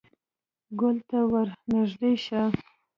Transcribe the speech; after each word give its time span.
_ګول 0.79 0.97
ته 1.09 1.19
ور 1.31 1.47
نږدې 1.73 2.13
شه. 2.25 2.41